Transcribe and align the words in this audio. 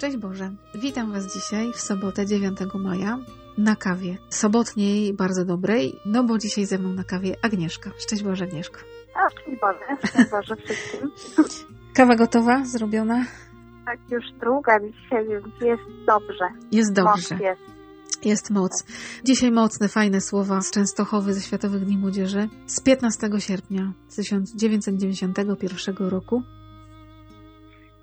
Szczęść 0.00 0.16
Boże. 0.16 0.50
Witam 0.74 1.12
Was 1.12 1.34
dzisiaj 1.34 1.72
w 1.72 1.80
sobotę 1.80 2.26
9 2.26 2.58
maja 2.74 3.18
na 3.58 3.76
kawie. 3.76 4.16
Sobotniej, 4.28 5.14
bardzo 5.14 5.44
dobrej, 5.44 6.00
no 6.06 6.24
bo 6.24 6.38
dzisiaj 6.38 6.66
ze 6.66 6.78
mną 6.78 6.92
na 6.92 7.04
kawie 7.04 7.36
Agnieszka. 7.42 7.90
Szczęść 7.98 8.22
Boże, 8.22 8.44
Agnieszko. 8.44 8.80
A, 9.14 9.30
szczęść 9.30 9.60
Boże. 9.60 10.08
Szczęść 10.08 10.30
Boże 10.30 10.56
wszystkim. 10.56 11.10
Kawa 11.96 12.16
gotowa? 12.16 12.64
Zrobiona? 12.64 13.24
Tak, 13.86 13.98
już 14.10 14.24
druga 14.40 14.80
dzisiaj, 14.80 15.28
więc 15.28 15.46
jest 15.60 15.82
dobrze. 16.06 16.48
Jest 16.72 16.92
dobrze. 16.92 17.34
Moc 17.34 17.42
jest. 17.42 17.60
Jest 18.24 18.50
moc. 18.50 18.84
Dzisiaj 19.24 19.50
mocne, 19.50 19.88
fajne 19.88 20.20
słowa 20.20 20.60
z 20.60 20.70
Częstochowy 20.70 21.34
ze 21.34 21.40
Światowych 21.40 21.84
Dni 21.84 21.98
Młodzieży 21.98 22.48
z 22.66 22.80
15 22.80 23.30
sierpnia 23.38 23.92
1991 24.16 25.96
roku. 25.96 26.42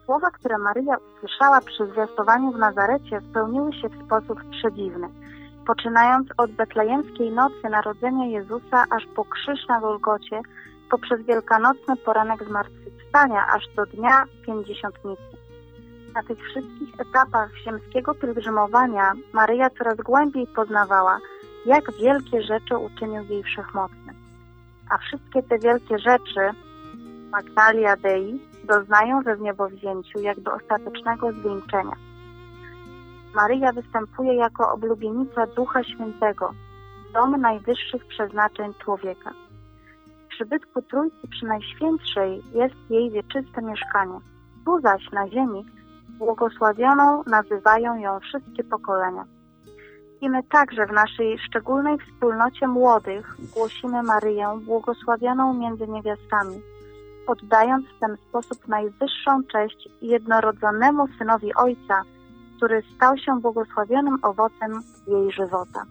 Słowa, 0.07 0.31
które 0.31 0.57
Maryja 0.57 0.97
usłyszała 0.97 1.61
przy 1.61 1.85
zwiastowaniu 1.85 2.51
w 2.51 2.57
Nazarecie, 2.57 3.21
spełniły 3.29 3.73
się 3.73 3.89
w 3.89 4.05
sposób 4.05 4.39
przedziwny. 4.51 5.09
Poczynając 5.65 6.27
od 6.37 6.51
betlejemskiej 6.51 7.31
nocy 7.31 7.69
narodzenia 7.69 8.25
Jezusa, 8.25 8.85
aż 8.89 9.05
po 9.15 9.25
krzyż 9.25 9.67
na 9.69 9.81
Golgocie, 9.81 10.41
poprzez 10.91 11.21
wielkanocny 11.21 11.95
poranek 11.95 12.43
zmartwychwstania, 12.43 13.45
aż 13.55 13.63
do 13.75 13.85
dnia 13.85 14.23
pięćdziesiątnicy. 14.45 15.37
Na 16.13 16.23
tych 16.23 16.39
wszystkich 16.39 16.99
etapach 16.99 17.49
ziemskiego 17.55 18.13
pielgrzymowania 18.13 19.13
Maryja 19.33 19.69
coraz 19.69 19.97
głębiej 19.97 20.47
poznawała, 20.55 21.19
jak 21.65 21.91
wielkie 21.91 22.41
rzeczy 22.41 22.77
uczynił 22.77 23.23
jej 23.23 23.43
wszechmocny. 23.43 24.13
A 24.89 24.97
wszystkie 24.97 25.43
te 25.43 25.59
wielkie 25.59 25.99
rzeczy, 25.99 26.41
Magnalia 27.31 27.95
Dei, 27.95 28.39
doznają 28.67 29.21
we 29.21 29.35
wniebowzięciu 29.35 30.19
jakby 30.19 30.51
ostatecznego 30.51 31.31
zwieńczenia. 31.31 31.95
Maryja 33.35 33.71
występuje 33.71 34.35
jako 34.35 34.71
oblubienica 34.71 35.47
Ducha 35.47 35.83
Świętego, 35.83 36.53
dom 37.13 37.41
najwyższych 37.41 38.05
przeznaczeń 38.05 38.73
człowieka. 38.83 39.31
W 40.25 40.29
przybytku 40.29 40.81
Trójcy 40.81 41.27
Przynajświętszej 41.27 42.43
jest 42.53 42.75
jej 42.89 43.11
wieczyste 43.11 43.61
mieszkanie. 43.61 44.19
Tu 44.65 44.81
zaś 44.81 45.11
na 45.11 45.29
ziemi 45.29 45.65
błogosławioną 46.09 47.23
nazywają 47.27 47.97
ją 47.97 48.19
wszystkie 48.19 48.63
pokolenia. 48.63 49.23
I 50.21 50.29
my 50.29 50.43
także 50.43 50.85
w 50.85 50.91
naszej 50.91 51.39
szczególnej 51.39 51.97
wspólnocie 51.99 52.67
młodych 52.67 53.35
głosimy 53.53 54.03
Maryję 54.03 54.59
błogosławioną 54.65 55.53
między 55.53 55.87
niewiastami– 55.87 56.61
oddając 57.27 57.85
w 57.85 57.99
ten 57.99 58.17
sposób 58.29 58.67
najwyższą 58.67 59.43
cześć 59.43 59.89
jednorodzonemu 60.01 61.07
synowi 61.17 61.55
Ojca, 61.55 62.01
który 62.57 62.83
stał 62.95 63.17
się 63.17 63.41
błogosławionym 63.41 64.17
owocem 64.21 64.81
jej 65.07 65.31
żywota. 65.31 65.83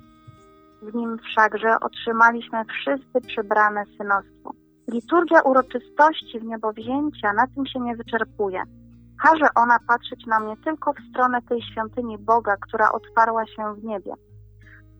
W 0.82 0.94
nim 0.94 1.18
wszakże 1.18 1.80
otrzymaliśmy 1.80 2.64
wszyscy 2.64 3.20
przybrane 3.26 3.84
synostwo. 3.98 4.52
Liturgia 4.92 5.40
uroczystości 5.42 6.40
w 6.40 6.44
niebowzięcia 6.44 7.32
na 7.32 7.46
tym 7.46 7.66
się 7.66 7.80
nie 7.80 7.96
wyczerpuje. 7.96 8.62
Każe 9.22 9.46
ona 9.54 9.78
patrzeć 9.88 10.26
nam 10.26 10.46
nie 10.46 10.56
tylko 10.56 10.92
w 10.92 11.10
stronę 11.10 11.42
tej 11.42 11.62
świątyni 11.62 12.18
Boga, 12.18 12.56
która 12.56 12.92
otwarła 12.92 13.46
się 13.46 13.74
w 13.74 13.84
niebie. 13.84 14.12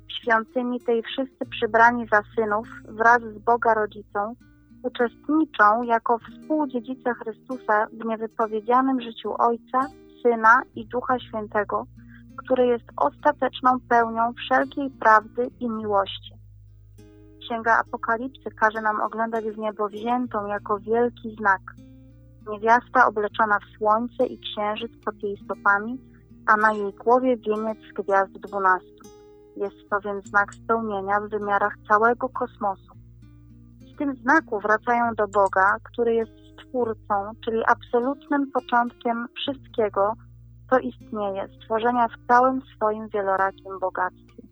W 0.09 0.13
świątyni 0.23 0.81
tej 0.81 1.03
wszyscy 1.03 1.47
przybrani 1.51 2.07
za 2.13 2.23
synów 2.37 2.69
wraz 2.89 3.23
z 3.23 3.39
Boga 3.39 3.75
rodzicą 3.75 4.35
uczestniczą 4.87 5.83
jako 5.83 6.19
współdziedzice 6.19 7.15
Chrystusa 7.15 7.87
w 7.93 8.05
niewypowiedzianym 8.05 9.01
życiu 9.01 9.35
Ojca, 9.39 9.81
Syna 10.23 10.63
i 10.75 10.87
Ducha 10.87 11.19
Świętego, 11.19 11.87
który 12.37 12.67
jest 12.67 12.85
ostateczną 12.97 13.71
pełnią 13.89 14.33
wszelkiej 14.33 14.91
prawdy 14.91 15.51
i 15.61 15.69
miłości. 15.69 16.35
Księga 17.41 17.79
Apokalipsy 17.79 18.51
każe 18.61 18.81
nam 18.81 19.01
oglądać 19.01 19.45
w 19.45 19.59
niebo 19.59 19.89
wziętą 19.89 20.47
jako 20.47 20.79
wielki 20.79 21.37
znak. 21.39 21.61
Niewiasta 22.51 23.07
obleczona 23.07 23.59
w 23.59 23.79
słońce 23.79 24.27
i 24.27 24.39
księżyc 24.39 24.93
pod 25.05 25.23
jej 25.23 25.37
stopami, 25.45 25.99
a 26.47 26.57
na 26.57 26.73
jej 26.73 26.93
głowie 26.93 27.37
wieniec 27.37 27.79
z 27.91 28.03
gwiazd 28.03 28.33
dwunastu. 28.33 29.09
Jest 29.57 29.91
to 29.91 30.01
więc 30.01 30.29
znak 30.29 30.55
spełnienia 30.55 31.21
w 31.21 31.29
wymiarach 31.29 31.75
całego 31.89 32.29
kosmosu 32.29 32.97
w 33.97 33.99
tym 33.99 34.17
znaku 34.17 34.61
wracają 34.61 35.15
do 35.15 35.29
Boga, 35.29 35.77
który 35.83 36.15
jest 36.15 36.33
Stwórcą, 36.53 37.31
czyli 37.45 37.63
absolutnym 37.67 38.51
początkiem 38.51 39.27
wszystkiego, 39.37 40.13
co 40.71 40.79
istnieje, 40.79 41.49
stworzenia 41.57 42.09
w 42.09 42.27
całym 42.29 42.63
swoim 42.77 43.09
wielorakim 43.09 43.79
bogactwie. 43.81 44.43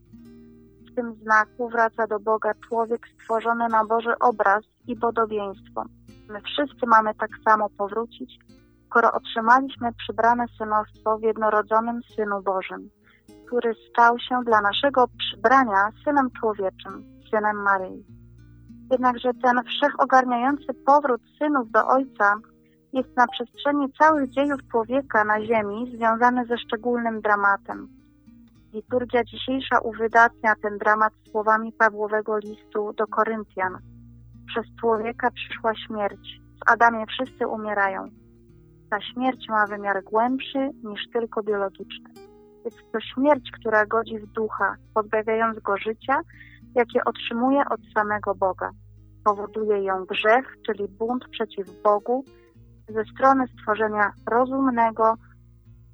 W 0.93 0.94
tym 0.94 1.15
znaku 1.15 1.69
wraca 1.69 2.06
do 2.06 2.21
Boga 2.21 2.53
człowiek 2.69 3.00
stworzony 3.15 3.69
na 3.69 3.84
Boży 3.84 4.19
obraz 4.21 4.65
i 4.87 4.97
podobieństwo. 4.97 5.84
My 6.28 6.41
wszyscy 6.41 6.87
mamy 6.87 7.15
tak 7.15 7.31
samo 7.44 7.69
powrócić, 7.78 8.38
skoro 8.87 9.12
otrzymaliśmy 9.12 9.93
przybrane 9.93 10.44
synostwo 10.59 11.19
w 11.19 11.22
jednorodzonym 11.22 12.00
Synu 12.16 12.43
Bożym, 12.43 12.91
który 13.47 13.75
stał 13.91 14.19
się 14.19 14.41
dla 14.47 14.61
naszego 14.61 15.05
przybrania 15.19 15.88
Synem 16.05 16.31
Człowieczym, 16.41 17.05
Synem 17.31 17.56
Maryi. 17.56 18.24
Jednakże 18.91 19.31
ten 19.43 19.65
wszechogarniający 19.65 20.75
powrót 20.87 21.22
synów 21.39 21.71
do 21.71 21.87
Ojca 21.87 22.34
jest 22.93 23.17
na 23.17 23.27
przestrzeni 23.27 23.93
całych 23.93 24.31
dziejów 24.31 24.61
człowieka 24.71 25.25
na 25.25 25.41
ziemi 25.47 25.97
związany 25.97 26.47
ze 26.47 26.59
szczególnym 26.59 27.21
dramatem. 27.21 27.89
Liturgia 28.73 29.25
dzisiejsza 29.25 29.78
uwydatnia 29.78 30.55
ten 30.62 30.78
dramat 30.78 31.12
słowami 31.31 31.73
Pawłowego 31.73 32.39
listu 32.39 32.93
do 32.93 33.06
Koryntian. 33.06 33.78
Przez 34.47 34.65
człowieka 34.81 35.31
przyszła 35.31 35.75
śmierć. 35.75 36.41
W 36.65 36.71
Adamie 36.71 37.06
wszyscy 37.06 37.47
umierają. 37.47 38.09
Ta 38.91 39.00
śmierć 39.00 39.49
ma 39.49 39.67
wymiar 39.67 40.03
głębszy 40.05 40.71
niż 40.84 41.00
tylko 41.12 41.43
biologiczny. 41.43 42.11
Jest 42.64 42.93
to 42.93 43.00
śmierć, 43.00 43.50
która 43.61 43.87
godzi 43.87 44.19
w 44.19 44.26
ducha, 44.26 44.76
pozbawiając 44.94 45.58
go 45.58 45.76
życia 45.76 46.20
jakie 46.75 47.05
otrzymuje 47.05 47.64
od 47.70 47.81
samego 47.94 48.35
Boga. 48.35 48.70
Powoduje 49.25 49.85
ją 49.85 50.05
grzech, 50.05 50.56
czyli 50.67 50.88
bunt 50.88 51.25
przeciw 51.31 51.82
Bogu, 51.82 52.25
ze 52.88 53.05
strony 53.05 53.44
stworzenia 53.47 54.12
rozumnego 54.31 55.15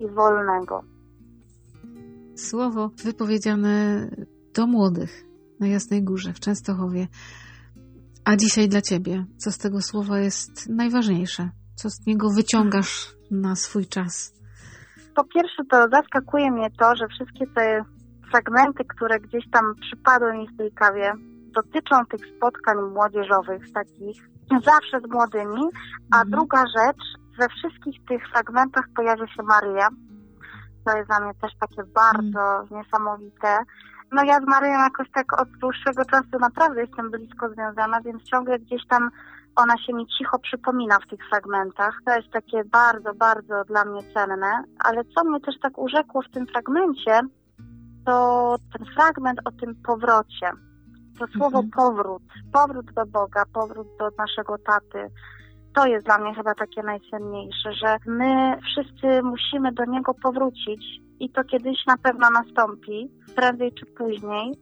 i 0.00 0.09
wolnego. 0.09 0.82
Słowo 2.37 2.91
wypowiedziane 3.05 4.06
do 4.55 4.67
młodych 4.67 5.25
na 5.61 5.67
Jasnej 5.67 6.03
Górze 6.03 6.32
w 6.32 6.41
Częstochowie. 6.41 7.06
A 8.25 8.37
dzisiaj 8.37 8.69
dla 8.69 8.81
Ciebie, 8.81 9.25
co 9.37 9.50
z 9.50 9.59
tego 9.59 9.81
słowa 9.81 10.19
jest 10.19 10.69
najważniejsze? 10.69 11.50
Co 11.75 11.91
z 11.91 12.06
niego 12.06 12.29
wyciągasz 12.37 13.15
na 13.31 13.56
swój 13.56 13.87
czas? 13.87 14.35
Po 15.17 15.25
pierwsze, 15.25 15.62
to 15.71 15.87
zaskakuje 15.93 16.50
mnie 16.50 16.69
to, 16.79 16.97
że 16.97 17.09
wszystkie 17.09 17.47
te 17.55 17.85
fragmenty, 18.31 18.85
które 18.85 19.21
gdzieś 19.21 19.50
tam 19.50 19.65
przypadły 19.81 20.33
mi 20.38 20.49
w 20.49 20.56
tej 20.56 20.73
kawie, 20.73 21.12
dotyczą 21.50 22.06
tych 22.06 22.20
spotkań 22.37 22.76
młodzieżowych, 22.94 23.73
takich 23.73 24.29
zawsze 24.64 25.00
z 25.00 25.11
młodymi, 25.11 25.62
a 26.12 26.17
mhm. 26.17 26.31
druga 26.31 26.64
rzecz, 26.67 27.02
we 27.38 27.49
wszystkich 27.49 28.05
tych 28.08 28.29
fragmentach 28.29 28.85
pojawia 28.97 29.26
się 29.26 29.43
Maryja 29.43 29.88
To 30.87 30.97
jest 30.97 31.08
dla 31.08 31.20
mnie 31.20 31.32
też 31.43 31.52
takie 31.61 31.82
bardzo 31.94 32.56
mm. 32.56 32.67
niesamowite. 32.70 33.58
No 34.12 34.25
ja 34.25 34.41
z 34.41 34.47
Maryją 34.47 34.79
jakoś 34.79 35.11
tak 35.14 35.41
od 35.41 35.49
dłuższego 35.49 36.05
czasu 36.05 36.38
naprawdę 36.41 36.81
jestem 36.81 37.11
blisko 37.11 37.49
związana, 37.49 38.00
więc 38.00 38.23
ciągle 38.23 38.58
gdzieś 38.58 38.87
tam 38.87 39.11
ona 39.56 39.79
się 39.79 39.93
mi 39.93 40.06
cicho 40.06 40.38
przypomina 40.38 40.99
w 40.99 41.11
tych 41.11 41.29
fragmentach. 41.29 41.99
To 42.06 42.17
jest 42.17 42.31
takie 42.31 42.64
bardzo, 42.64 43.14
bardzo 43.14 43.64
dla 43.64 43.85
mnie 43.85 44.00
cenne. 44.14 44.64
Ale 44.79 45.05
co 45.05 45.25
mnie 45.25 45.41
też 45.41 45.55
tak 45.62 45.79
urzekło 45.79 46.23
w 46.23 46.31
tym 46.31 46.47
fragmencie, 46.47 47.20
to 48.06 48.56
ten 48.73 48.87
fragment 48.94 49.41
o 49.44 49.50
tym 49.50 49.75
powrocie. 49.87 50.50
To 51.20 51.26
słowo 51.26 51.58
mhm. 51.58 51.70
powrót, 51.70 52.22
powrót 52.52 52.93
do 52.93 53.06
Boga, 53.06 53.43
powrót 53.52 53.88
do 53.99 54.08
naszego 54.19 54.58
taty. 54.58 55.11
To 55.75 55.87
jest 55.87 56.06
dla 56.06 56.19
mnie 56.19 56.34
chyba 56.34 56.55
takie 56.55 56.82
najcenniejsze, 56.82 57.72
że 57.72 57.96
my 58.06 58.58
wszyscy 58.62 59.22
musimy 59.22 59.72
do 59.72 59.84
Niego 59.84 60.14
powrócić 60.14 61.00
i 61.20 61.31
to 61.31 61.44
kiedyś 61.44 61.87
na 61.87 61.96
pewno 61.96 62.31
nastąpi, 62.31 63.11
prędzej 63.37 63.72
czy 63.75 63.87
później. 63.87 64.55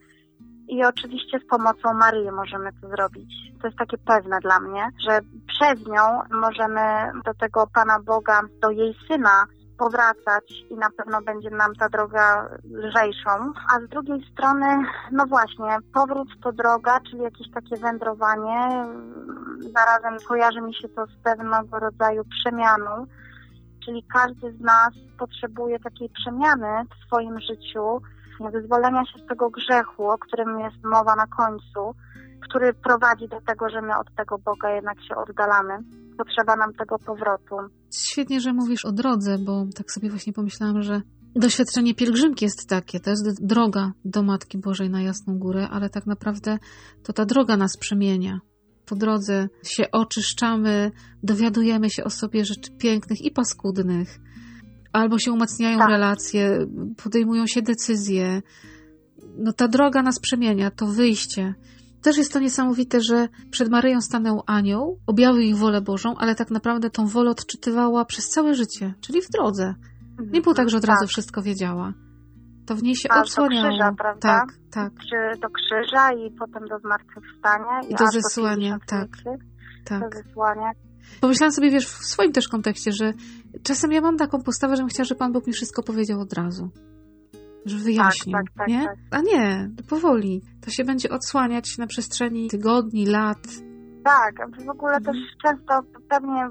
I 0.69 0.85
oczywiście 0.85 1.39
z 1.39 1.47
pomocą 1.47 1.95
Maryi 1.95 2.31
możemy 2.31 2.71
to 2.81 2.89
zrobić. 2.89 3.33
To 3.61 3.67
jest 3.67 3.79
takie 3.79 3.99
pewne 3.99 4.39
dla 4.41 4.61
mnie, 4.61 4.89
że 5.09 5.21
przez 5.47 5.87
nią 5.87 6.03
możemy 6.31 6.81
do 7.25 7.35
tego 7.35 7.67
Pana 7.75 8.01
Boga, 8.01 8.41
do 8.63 8.71
jej 8.71 8.95
Syna 9.09 9.47
powracać 9.79 10.53
i 10.71 10.75
na 10.75 10.91
pewno 10.91 11.23
będzie 11.23 11.51
nam 11.51 11.75
ta 11.75 11.89
droga 11.89 12.49
lżejszą. 12.71 13.53
A 13.75 13.81
z 13.81 13.89
drugiej 13.89 14.31
strony, 14.33 14.67
no 15.13 15.27
właśnie, 15.27 15.79
powrót 15.95 16.29
to 16.43 16.53
droga, 16.53 17.01
czyli 17.11 17.23
jakieś 17.23 17.51
takie 17.51 17.77
wędrowanie. 17.77 18.85
Zarazem 19.75 20.17
kojarzy 20.29 20.61
mi 20.61 20.75
się 20.75 20.89
to 20.89 21.07
z 21.07 21.17
pewnego 21.25 21.79
rodzaju 21.79 22.23
przemianą, 22.25 23.07
czyli 23.85 24.05
każdy 24.15 24.53
z 24.53 24.61
nas 24.61 24.91
potrzebuje 25.19 25.79
takiej 25.81 26.09
przemiany 26.09 26.85
w 26.85 27.07
swoim 27.07 27.41
życiu, 27.41 28.01
wyzwolenia 28.53 29.05
się 29.05 29.19
z 29.19 29.27
tego 29.27 29.51
grzechu, 29.51 30.11
o 30.11 30.19
którym 30.19 30.61
jest 30.61 30.85
mowa 30.85 31.17
na 31.17 31.27
końcu, 31.27 31.95
który 32.49 32.75
prowadzi 32.75 33.29
do 33.29 33.41
tego, 33.41 33.69
że 33.69 33.83
my 33.83 33.99
od 33.99 34.15
tego 34.15 34.39
Boga 34.39 34.71
jednak 34.71 35.03
się 35.03 35.17
oddalamy. 35.17 35.79
Potrzeba 36.19 36.57
nam 36.57 36.75
tego 36.75 36.99
powrotu. 36.99 37.55
Świetnie, 37.95 38.41
że 38.41 38.53
mówisz 38.53 38.85
o 38.85 38.93
drodze, 38.93 39.39
bo 39.39 39.67
tak 39.75 39.93
sobie 39.93 40.11
właśnie 40.11 40.33
pomyślałam, 40.33 40.83
że 40.83 41.03
doświadczenie 41.37 41.95
pielgrzymki 41.95 42.45
jest 42.45 42.69
takie, 42.69 43.01
to 43.01 43.11
jest 43.11 43.47
droga 43.47 43.93
do 44.05 44.23
Matki 44.23 44.59
Bożej 44.59 44.91
na 44.91 45.03
Jasną 45.03 45.39
Górę, 45.39 45.69
ale 45.71 45.91
tak 45.91 46.07
naprawdę 46.07 46.59
to 47.03 47.13
ta 47.13 47.25
droga 47.25 47.57
nas 47.57 47.77
przemienia. 47.77 48.41
Po 48.87 48.97
drodze 48.97 49.49
się 49.63 49.91
oczyszczamy, 49.91 50.91
dowiadujemy 51.23 51.91
się 51.91 52.05
o 52.05 52.11
sobie 52.11 52.45
rzeczy 52.45 52.71
pięknych 52.79 53.21
i 53.21 53.31
paskudnych, 53.31 54.19
albo 54.93 55.19
się 55.19 55.33
umacniają 55.33 55.79
tak. 55.79 55.89
relacje, 55.89 56.67
podejmują 57.03 57.47
się 57.47 57.63
decyzje. 57.63 58.43
No 59.39 59.53
ta 59.53 59.69
droga 59.69 60.03
nas 60.03 60.21
przemienia, 60.21 60.71
to 60.71 60.87
wyjście. 60.87 61.55
Też 62.03 62.17
jest 62.19 62.33
to 62.33 62.39
niesamowite, 62.39 63.01
że 63.01 63.29
przed 63.51 63.71
Maryją 63.71 64.01
stanął 64.01 64.43
anioł, 64.47 64.99
objawił 65.07 65.41
ich 65.41 65.57
wolę 65.57 65.81
Bożą, 65.81 66.15
ale 66.19 66.35
tak 66.35 66.51
naprawdę 66.51 66.91
tą 66.91 67.07
wolę 67.07 67.31
odczytywała 67.31 68.05
przez 68.05 68.29
całe 68.29 68.55
życie, 68.55 68.95
czyli 69.01 69.23
w 69.23 69.29
drodze. 69.29 69.75
Nie 70.33 70.41
było 70.41 70.55
tak, 70.55 70.71
że 70.71 70.77
od 70.77 70.85
razu 70.85 71.01
tak. 71.01 71.09
wszystko 71.09 71.43
wiedziała. 71.43 71.93
To 72.67 72.75
w 72.75 72.83
niej 72.83 72.97
się 72.97 73.09
A, 73.13 73.21
odsłaniało. 73.21 73.63
Do 73.63 73.69
krzyża, 73.69 73.93
prawda? 73.99 74.29
Tak, 74.29 74.49
tak. 74.71 74.93
Do 75.41 75.49
krzyża 75.51 76.13
i 76.13 76.31
potem 76.31 76.69
do 76.69 76.79
zmartwychwstania. 76.79 77.81
I 77.89 77.95
do 77.95 78.07
zesłania, 78.07 78.79
tak. 78.87 79.09
tak. 79.85 80.01
Do 80.01 80.23
zesłania. 80.23 80.71
Pomyślałam 81.21 81.53
sobie, 81.53 81.71
wiesz, 81.71 81.87
w 81.87 82.07
swoim 82.07 82.33
też 82.33 82.49
kontekście, 82.49 82.93
że 82.93 83.13
czasem 83.63 83.93
ja 83.93 84.01
mam 84.01 84.17
taką 84.17 84.43
postawę, 84.43 84.77
że 84.77 84.83
bym 84.83 84.89
chciała, 84.89 85.05
żeby 85.05 85.19
Pan 85.19 85.33
Bóg 85.33 85.47
mi 85.47 85.53
wszystko 85.53 85.83
powiedział 85.83 86.21
od 86.21 86.33
razu 86.33 86.71
że 87.67 87.77
wyjaśnił, 87.77 88.33
tak, 88.33 88.45
tak, 88.45 88.55
tak, 88.59 88.69
nie? 88.69 88.85
Tak. 88.85 88.97
A 89.11 89.21
nie, 89.21 89.71
powoli. 89.89 90.43
To 90.61 90.71
się 90.71 90.85
będzie 90.85 91.11
odsłaniać 91.11 91.79
na 91.79 91.87
przestrzeni 91.87 92.49
tygodni, 92.49 93.07
lat. 93.07 93.47
Tak, 94.05 94.65
w 94.67 94.71
ogóle 94.71 95.01
też 95.01 95.17
często 95.43 95.81
pewnie 96.09 96.49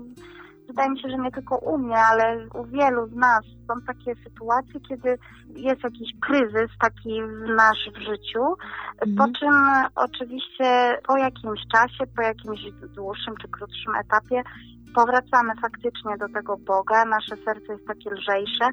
wydaje 0.67 0.89
mi 0.89 1.01
się, 1.01 1.09
że 1.09 1.17
nie 1.17 1.31
tylko 1.31 1.57
u 1.57 1.77
mnie, 1.77 1.97
ale 1.97 2.47
u 2.53 2.65
wielu 2.65 3.07
z 3.07 3.15
nas 3.15 3.41
są 3.67 3.81
takie 3.87 4.15
sytuacje, 4.23 4.79
kiedy 4.79 5.17
jest 5.49 5.83
jakiś 5.83 6.11
kryzys 6.21 6.71
taki 6.79 7.21
w 7.23 7.55
nasz 7.55 7.89
w 7.95 7.99
życiu, 7.99 8.43
mhm. 9.01 9.17
po 9.17 9.39
czym 9.39 9.53
oczywiście 9.95 10.99
po 11.07 11.17
jakimś 11.17 11.59
czasie, 11.71 12.07
po 12.15 12.21
jakimś 12.21 12.59
dłuższym 12.95 13.33
czy 13.41 13.47
krótszym 13.47 13.95
etapie 13.95 14.43
powracamy 14.95 15.53
faktycznie 15.61 16.17
do 16.17 16.29
tego 16.29 16.57
Boga, 16.57 17.05
nasze 17.05 17.35
serce 17.45 17.73
jest 17.73 17.87
takie 17.87 18.09
lżejsze 18.09 18.69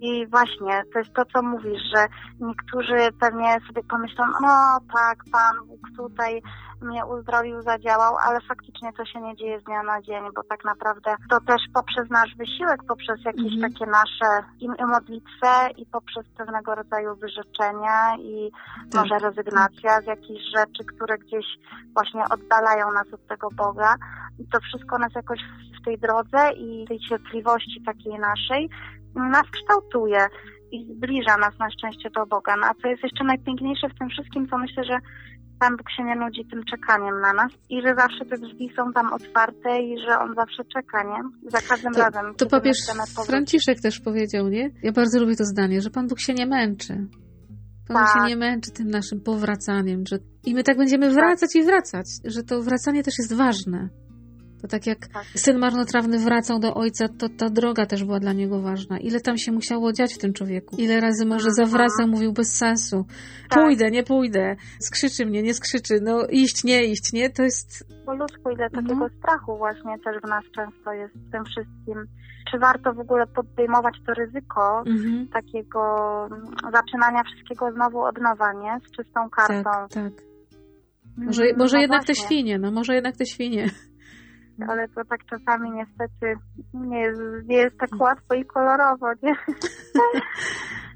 i 0.00 0.26
właśnie 0.26 0.82
to 0.92 0.98
jest 0.98 1.14
to, 1.14 1.24
co 1.24 1.42
mówisz, 1.42 1.82
że 1.94 2.06
niektórzy 2.40 3.12
pewnie 3.20 3.56
sobie 3.66 3.82
pomyślą, 3.90 4.24
no 4.42 4.78
tak, 4.94 5.18
Pan 5.32 5.66
Bóg 5.68 5.80
tutaj 5.96 6.42
mnie 6.82 7.06
uzdrowił, 7.06 7.62
zadziałał, 7.62 8.16
ale 8.16 8.40
faktycznie 8.40 8.92
to 8.92 9.04
się 9.04 9.20
nie 9.20 9.36
dzieje 9.36 9.60
z 9.60 9.64
dnia 9.64 9.82
na 9.82 10.02
dzień, 10.02 10.24
bo 10.36 10.42
tak 10.42 10.64
naprawdę 10.64 11.14
to 11.30 11.40
też 11.40 11.62
poprzez 11.74 12.10
nasz 12.10 12.36
wysiłek, 12.36 12.84
poprzez 12.88 13.24
jakieś 13.24 13.54
mhm. 13.54 13.72
takie 13.72 13.86
nasze 13.90 14.44
i, 14.60 14.68
i 15.82 15.86
poprzez 15.86 16.24
pewnego 16.36 16.74
rodzaju 16.74 17.16
wyrzeczenia 17.16 18.16
i 18.18 18.50
tak. 18.90 19.02
może 19.02 19.18
rezygnacja 19.18 20.00
z 20.00 20.06
jakichś 20.06 20.44
rzeczy, 20.56 20.84
które 20.84 21.18
gdzieś 21.18 21.46
właśnie 21.94 22.22
oddalają 22.30 22.92
nas 22.92 23.06
od 23.12 23.26
tego 23.26 23.48
Boga. 23.50 23.94
I 24.38 24.46
to 24.46 24.60
wszystko 24.60 24.98
nas 24.98 25.14
jakoś 25.14 25.40
w 25.80 25.84
tej 25.84 25.98
drodze 25.98 26.52
i 26.52 26.84
tej 26.88 27.00
cierpliwości 27.00 27.82
takiej 27.86 28.18
naszej 28.18 28.68
nas 29.14 29.50
kształtuje 29.50 30.26
i 30.72 30.94
zbliża 30.94 31.36
nas 31.36 31.58
na 31.58 31.70
szczęście 31.70 32.10
do 32.10 32.26
Boga. 32.26 32.56
No 32.56 32.66
a 32.66 32.74
co 32.82 32.88
jest 32.88 33.02
jeszcze 33.02 33.24
najpiękniejsze 33.24 33.88
w 33.88 33.98
tym 33.98 34.08
wszystkim, 34.08 34.48
to 34.48 34.58
myślę, 34.58 34.84
że 34.84 34.98
Pan 35.60 35.76
Bóg 35.76 35.90
się 35.96 36.02
nie 36.04 36.16
nudzi 36.16 36.44
tym 36.50 36.64
czekaniem 36.64 37.20
na 37.20 37.32
nas 37.32 37.52
i 37.70 37.82
że 37.82 37.94
zawsze 37.94 38.24
te 38.24 38.38
drzwi 38.38 38.70
są 38.76 38.92
tam 38.92 39.12
otwarte 39.12 39.82
i 39.82 39.98
że 39.98 40.18
On 40.18 40.34
zawsze 40.34 40.62
czeka, 40.74 41.02
nie? 41.02 41.50
Za 41.50 41.58
każdym 41.68 41.92
to, 41.92 42.00
razem. 42.00 42.34
To 42.34 42.46
papież 42.46 42.76
Franciszek 43.26 43.80
też 43.80 44.00
powiedział, 44.00 44.48
nie? 44.48 44.70
Ja 44.82 44.92
bardzo 44.92 45.20
lubię 45.20 45.36
to 45.36 45.44
zdanie, 45.44 45.80
że 45.80 45.90
Pan 45.90 46.06
Bóg 46.06 46.20
się 46.20 46.34
nie 46.34 46.46
męczy. 46.46 46.94
Pan 47.88 48.04
tak. 48.04 48.14
się 48.14 48.28
nie 48.28 48.36
męczy 48.36 48.70
tym 48.70 48.88
naszym 48.88 49.20
powracaniem, 49.20 50.04
że 50.06 50.18
i 50.44 50.54
my 50.54 50.62
tak 50.62 50.76
będziemy 50.76 51.10
wracać 51.10 51.56
i 51.56 51.64
wracać, 51.64 52.06
że 52.24 52.42
to 52.42 52.62
wracanie 52.62 53.02
też 53.02 53.14
jest 53.18 53.36
ważne. 53.36 53.88
To 54.62 54.68
tak 54.68 54.86
jak 54.86 55.06
tak. 55.06 55.24
syn 55.34 55.58
marnotrawny 55.58 56.18
wracał 56.18 56.58
do 56.58 56.74
ojca, 56.74 57.08
to 57.08 57.28
ta 57.28 57.50
droga 57.50 57.86
też 57.86 58.04
była 58.04 58.20
dla 58.20 58.32
niego 58.32 58.60
ważna. 58.60 58.98
Ile 58.98 59.20
tam 59.20 59.38
się 59.38 59.52
musiało 59.52 59.92
dziać 59.92 60.14
w 60.14 60.18
tym 60.18 60.32
człowieku? 60.32 60.76
Ile 60.76 61.00
razy 61.00 61.26
może 61.26 61.50
zawracał, 61.50 62.08
mówił 62.08 62.32
bez 62.32 62.56
sensu. 62.56 63.04
Tak. 63.50 63.62
Pójdę, 63.62 63.90
nie 63.90 64.02
pójdę. 64.02 64.56
Skrzyczy 64.80 65.26
mnie, 65.26 65.42
nie 65.42 65.54
skrzyczy. 65.54 66.00
No 66.02 66.26
iść, 66.30 66.64
nie 66.64 66.84
iść, 66.84 67.12
nie? 67.12 67.30
To 67.30 67.42
jest... 67.42 67.86
Po 68.06 68.14
ludzku 68.14 68.50
ile 68.50 68.70
takiego 68.70 68.94
no. 68.94 69.08
strachu 69.18 69.56
właśnie 69.56 69.98
też 70.04 70.22
w 70.22 70.28
nas 70.28 70.44
często 70.54 70.92
jest 70.92 71.14
w 71.14 71.30
tym 71.32 71.44
wszystkim. 71.44 72.06
Czy 72.50 72.58
warto 72.58 72.92
w 72.92 73.00
ogóle 73.00 73.26
podejmować 73.26 73.94
to 74.06 74.14
ryzyko 74.14 74.82
mhm. 74.86 75.28
takiego 75.28 75.80
zaczynania 76.72 77.22
wszystkiego 77.22 77.72
znowu 77.72 78.00
od 78.00 78.20
nowa, 78.20 78.52
nie? 78.52 78.78
Z 78.88 78.90
czystą 78.96 79.30
kartą. 79.30 79.70
Tak, 79.70 79.90
tak. 79.90 80.12
Może, 81.16 81.42
może 81.56 81.76
no 81.76 81.80
jednak 81.80 82.04
właśnie. 82.04 82.14
te 82.14 82.20
świnie, 82.20 82.58
no 82.58 82.70
może 82.70 82.94
jednak 82.94 83.16
te 83.16 83.26
świnie 83.26 83.70
ale 84.68 84.88
to 84.88 85.04
tak 85.04 85.24
czasami 85.24 85.70
niestety 85.70 86.36
nie 86.74 87.00
jest, 87.00 87.20
nie 87.44 87.56
jest 87.56 87.78
tak 87.78 87.90
łatwo 88.00 88.34
i 88.34 88.44
kolorowo, 88.44 89.06
nie? 89.22 89.36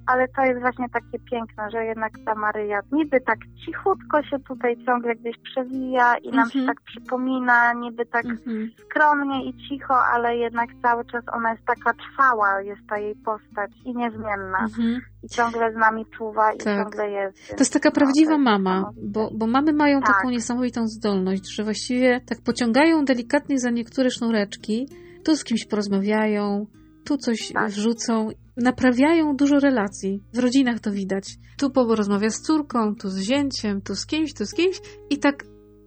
ale 0.06 0.28
to 0.28 0.42
jest 0.42 0.60
właśnie 0.60 0.88
takie 0.88 1.18
piękne, 1.30 1.70
że 1.70 1.84
jednak 1.84 2.12
ta 2.24 2.34
Maryja 2.34 2.80
niby 2.92 3.20
tak 3.20 3.38
cichutko 3.66 4.22
się 4.22 4.38
tutaj 4.38 4.76
ciągle 4.86 5.14
gdzieś 5.14 5.36
przewija 5.38 6.16
i 6.16 6.30
nam 6.30 6.50
się 6.50 6.58
mhm. 6.58 6.66
tak 6.66 6.84
przypomina, 6.84 7.72
niby 7.72 8.06
tak 8.06 8.24
mhm. 8.24 8.70
skromnie 8.86 9.44
i 9.44 9.68
cicho, 9.68 9.94
ale 10.14 10.36
jednak 10.36 10.70
cały 10.82 11.04
czas 11.04 11.24
ona 11.32 11.52
jest 11.52 11.64
taka 11.64 11.92
trwała, 11.94 12.60
jest 12.60 12.80
ta 12.88 12.98
jej 12.98 13.14
postać 13.14 13.70
i 13.84 13.96
niezmienna. 13.96 14.58
Mhm. 14.62 15.00
I 15.22 15.28
ciągle 15.28 15.72
z 15.72 15.76
nami 15.76 16.06
czuwa 16.06 16.52
i 16.52 16.58
tak. 16.58 16.82
ciągle 16.82 17.10
jest. 17.10 17.48
To 17.48 17.56
jest 17.58 17.72
taka 17.72 17.88
no, 17.88 17.94
prawdziwa 17.94 18.38
mama, 18.38 18.90
bo, 19.02 19.30
bo 19.34 19.46
mamy 19.46 19.72
mają 19.72 20.00
tak. 20.00 20.16
taką 20.16 20.30
niesamowitą 20.30 20.86
zdolność, 20.86 21.54
że 21.54 21.64
właściwie 21.64 22.20
tak 22.20 22.38
pociągają 22.44 23.04
delikatnie 23.04 23.58
za 23.58 23.70
niektóre 23.70 24.10
sznureczki, 24.10 24.88
tu 25.24 25.36
z 25.36 25.44
kimś 25.44 25.66
porozmawiają, 25.66 26.66
tu 27.04 27.16
coś 27.16 27.52
tak. 27.54 27.70
wrzucą, 27.70 28.28
naprawiają 28.56 29.36
dużo 29.36 29.60
relacji. 29.60 30.22
W 30.34 30.38
rodzinach 30.38 30.80
to 30.80 30.90
widać. 30.90 31.24
Tu 31.58 31.70
porozmawia 31.70 32.30
z 32.30 32.40
córką, 32.40 32.94
tu 32.94 33.08
z 33.08 33.18
zięciem, 33.18 33.80
tu 33.80 33.94
z 33.94 34.06
kimś, 34.06 34.34
tu 34.34 34.46
z 34.46 34.54
kimś 34.54 34.80
i 35.10 35.18
tak 35.18 35.44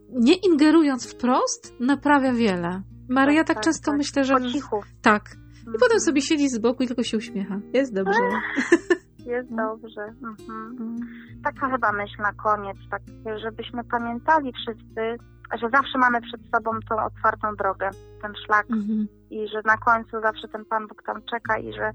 nie 0.10 0.36
ingerując 0.36 1.14
wprost, 1.14 1.74
naprawia 1.80 2.34
wiele. 2.34 2.82
Maria 3.10 3.40
tak, 3.40 3.48
tak, 3.48 3.56
tak 3.56 3.64
często 3.64 3.92
tak. 3.92 3.98
myślę, 3.98 4.24
że... 4.24 4.34
Po 4.34 4.52
cichu. 4.52 4.82
Tak. 5.02 5.24
I 5.36 5.60
mhm. 5.60 5.78
potem 5.80 6.00
sobie 6.00 6.22
siedzi 6.22 6.50
z 6.50 6.60
boku 6.60 6.84
i 6.84 6.88
tylko 6.88 7.04
się 7.04 7.18
uśmiecha. 7.18 7.60
Jest 7.74 7.94
dobrze. 7.94 8.20
Jest 9.34 9.50
dobrze. 9.50 10.02
Mhm. 10.02 10.72
mhm. 10.72 10.96
Taka 11.44 11.70
chyba 11.70 11.92
myśl 11.92 12.22
na 12.22 12.34
koniec, 12.34 12.78
tak, 12.92 13.02
żebyśmy 13.44 13.84
pamiętali 13.84 14.52
wszyscy, 14.54 15.18
że 15.62 15.70
zawsze 15.70 15.98
mamy 15.98 16.22
przed 16.22 16.42
sobą 16.56 16.72
tą 16.90 16.96
otwartą 17.06 17.48
drogę, 17.56 17.90
ten 18.22 18.34
szlak 18.46 18.66
mhm. 18.72 19.08
I 19.36 19.48
że 19.48 19.62
na 19.66 19.78
końcu 19.78 20.22
zawsze 20.22 20.48
ten 20.48 20.66
Pan 20.66 20.88
Bóg 20.88 21.04
tam 21.04 21.22
czeka 21.32 21.58
i 21.58 21.74
że 21.74 21.92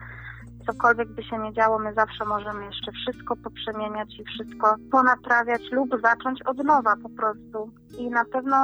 cokolwiek 0.66 1.08
by 1.08 1.22
się 1.22 1.38
nie 1.38 1.52
działo, 1.52 1.78
my 1.78 1.94
zawsze 1.94 2.24
możemy 2.24 2.64
jeszcze 2.64 2.92
wszystko 2.92 3.36
poprzemieniać 3.36 4.08
i 4.20 4.24
wszystko 4.24 4.76
ponaprawiać 4.90 5.62
lub 5.72 5.90
zacząć 6.02 6.42
od 6.42 6.64
nowa 6.64 6.96
po 7.02 7.08
prostu. 7.08 7.72
I 7.98 8.10
na 8.10 8.24
pewno 8.24 8.56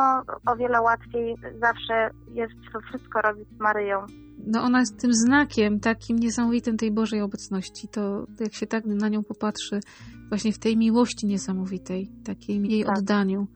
o 0.47 0.57
wiele 0.57 0.81
łatwiej 0.81 1.37
zawsze 1.61 2.11
jest 2.29 2.55
to 2.73 2.81
wszystko 2.81 3.21
robić 3.21 3.49
z 3.57 3.61
Maryją. 3.61 4.07
No 4.47 4.63
ona 4.63 4.81
jest 4.81 5.01
tym 5.01 5.15
znakiem 5.15 5.81
takim 5.81 6.19
niesamowitym 6.19 6.77
tej 6.77 6.93
Bożej 6.93 7.23
obecności. 7.23 7.89
To 7.89 8.27
jak 8.41 8.55
się 8.55 8.67
tak 8.67 8.85
na 8.85 9.09
nią 9.09 9.25
popatrzy, 9.25 9.81
właśnie 10.29 10.53
w 10.53 10.59
tej 10.59 10.77
miłości 10.77 11.27
niesamowitej, 11.27 12.11
takiej 12.25 12.63
jej 12.63 12.85
tak. 12.85 12.99
oddaniu. 12.99 13.47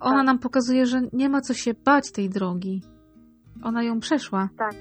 Ona 0.00 0.16
tak. 0.16 0.26
nam 0.26 0.38
pokazuje, 0.38 0.86
że 0.86 1.00
nie 1.12 1.28
ma 1.28 1.40
co 1.40 1.54
się 1.54 1.74
bać 1.84 2.12
tej 2.12 2.30
drogi. 2.30 2.91
Ona 3.62 3.82
ją 3.82 4.00
przeszła. 4.00 4.48
Tak. 4.58 4.74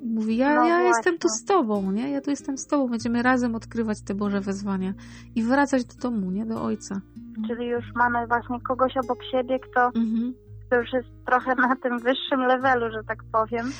I 0.00 0.08
mówi, 0.08 0.36
ja, 0.36 0.54
no 0.54 0.66
ja 0.66 0.80
jestem 0.80 1.18
tu 1.18 1.28
z 1.28 1.44
tobą, 1.44 1.92
nie? 1.92 2.10
Ja 2.10 2.20
tu 2.20 2.30
jestem 2.30 2.58
z 2.58 2.66
tobą. 2.66 2.88
Będziemy 2.88 3.22
razem 3.22 3.54
odkrywać 3.54 3.98
te 4.06 4.14
Boże 4.14 4.40
wezwania 4.40 4.94
i 5.34 5.42
wracać 5.42 5.84
do 5.84 5.94
domu, 6.10 6.30
nie? 6.30 6.46
Do 6.46 6.62
Ojca. 6.62 7.00
Czyli 7.48 7.66
już 7.66 7.84
mamy 7.94 8.26
właśnie 8.26 8.60
kogoś 8.60 8.92
obok 9.04 9.18
siebie, 9.32 9.58
kto, 9.58 9.86
mhm. 9.86 10.34
kto 10.66 10.76
już 10.76 10.92
jest 10.92 11.08
trochę 11.26 11.54
na 11.54 11.76
tym 11.76 11.98
wyższym 11.98 12.40
levelu, 12.40 12.92
że 12.92 13.04
tak 13.08 13.18
powiem. 13.32 13.72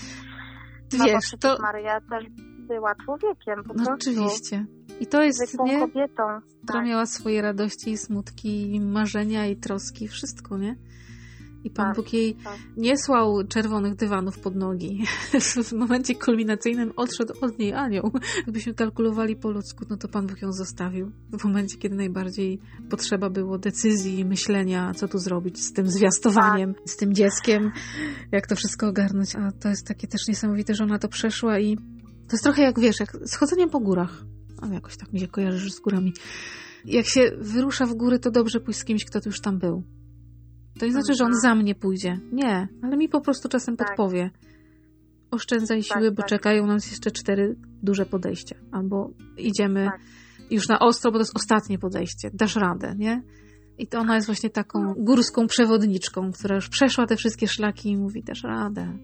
No 0.99 1.05
Wiesz, 1.05 1.35
to... 1.41 1.59
Maryja 1.63 2.01
też 2.01 2.25
była 2.69 2.95
człowiekiem, 3.05 3.65
po 3.65 3.75
no, 3.75 3.75
prostu. 3.75 3.93
Oczywiście. 3.95 4.67
I 5.01 5.07
to 5.07 5.23
jest, 5.23 5.59
nie? 5.65 5.81
kobietą. 5.81 6.23
Która 6.65 6.79
tak. 6.79 6.87
miała 6.87 7.07
swoje 7.07 7.43
radości 7.43 7.91
i 7.91 7.97
smutki, 7.97 8.75
i 8.75 8.81
marzenia, 8.81 9.47
i 9.47 9.57
troski, 9.57 10.09
wszystko, 10.09 10.59
nie? 10.59 10.77
I 11.65 11.71
Pan 11.71 11.87
tak, 11.87 11.97
Bóg 11.97 12.13
jej 12.13 12.35
tak. 12.35 12.59
nie 12.77 12.99
słał 12.99 13.45
czerwonych 13.49 13.95
dywanów 13.95 14.39
pod 14.39 14.57
nogi. 14.57 15.05
w 15.69 15.73
momencie 15.73 16.15
kulminacyjnym 16.15 16.93
odszedł 16.97 17.35
od 17.41 17.59
niej 17.59 17.73
anioł. 17.73 18.13
Gdybyśmy 18.43 18.75
kalkulowali 18.75 19.37
po 19.37 19.51
ludzku, 19.51 19.85
no 19.91 19.97
to 19.97 20.09
Pan 20.09 20.27
Bóg 20.27 20.43
ją 20.43 20.53
zostawił. 20.53 21.11
W 21.33 21.45
momencie, 21.45 21.79
kiedy 21.79 21.97
najbardziej 21.97 22.61
potrzeba 22.91 23.31
było 23.31 23.59
decyzji, 23.59 24.25
myślenia, 24.25 24.95
co 24.95 25.09
tu 25.09 25.19
zrobić 25.19 25.65
z 25.65 25.73
tym 25.73 25.91
zwiastowaniem, 25.91 26.75
tak. 26.75 26.91
z 26.91 26.97
tym 26.97 27.15
dzieckiem, 27.15 27.73
jak 28.33 28.47
to 28.47 28.57
wszystko 28.57 28.89
ogarnąć. 28.89 29.37
A 29.37 29.53
to 29.53 29.69
jest 29.69 29.87
takie 29.87 30.09
też 30.09 30.29
niesamowite, 30.29 30.75
że 30.75 30.85
ona 30.85 30.99
to 30.99 31.09
przeszła 31.09 31.59
i 31.59 31.77
to 32.29 32.33
jest 32.33 32.45
trochę 32.45 32.63
jak, 32.63 32.81
wiesz, 32.81 33.01
jak 33.01 33.17
schodzeniem 33.27 33.71
po 33.71 33.81
górach. 33.81 34.25
A 34.63 34.67
jakoś 34.67 34.97
tak 34.97 35.13
mi 35.13 35.21
się 35.21 35.29
kojarzysz 35.29 35.73
z 35.73 35.81
górami. 35.81 36.15
Jak 36.85 37.07
się 37.07 37.33
wyrusza 37.39 37.87
w 37.87 37.95
góry, 37.95 38.19
to 38.19 38.31
dobrze 38.31 38.61
pójść 38.61 38.81
z 38.81 38.85
kimś, 38.85 39.05
kto 39.05 39.21
tu 39.21 39.29
już 39.29 39.41
tam 39.41 39.59
był 39.59 39.83
to 40.79 40.87
nie 40.87 40.93
znaczy, 40.93 41.15
że 41.15 41.25
on 41.25 41.35
za 41.35 41.55
mnie 41.55 41.75
pójdzie. 41.75 42.19
Nie, 42.33 42.69
ale 42.83 42.97
mi 42.97 43.09
po 43.09 43.21
prostu 43.21 43.49
czasem 43.49 43.77
tak. 43.77 43.89
podpowie. 43.89 44.31
Oszczędzaj 45.31 45.79
tak, 45.79 45.87
siły, 45.87 46.09
tak, 46.09 46.15
bo 46.15 46.23
tak. 46.23 46.29
czekają 46.29 46.67
nas 46.67 46.91
jeszcze 46.91 47.11
cztery 47.11 47.57
duże 47.83 48.07
podejścia. 48.07 48.57
Albo 48.73 49.11
idziemy 49.37 49.85
tak. 49.85 50.01
już 50.51 50.69
na 50.69 50.79
ostro, 50.79 51.13
bo 51.13 51.19
to 51.19 51.23
jest 51.23 51.37
ostatnie 51.37 51.79
podejście. 51.79 52.31
Dasz 52.35 52.57
radę, 52.57 52.95
nie? 52.99 53.23
I 53.79 53.87
to 53.87 53.99
ona 53.99 54.15
jest 54.15 54.27
właśnie 54.27 54.51
taką 54.51 54.83
no. 54.83 54.95
górską 54.99 55.47
przewodniczką, 55.47 56.33
która 56.33 56.55
już 56.55 56.69
przeszła 56.69 57.07
te 57.07 57.17
wszystkie 57.17 57.49
szlaki 57.49 57.91
i 57.91 57.97
mówi, 57.97 58.23
dasz 58.23 58.43
radę. 58.43 58.99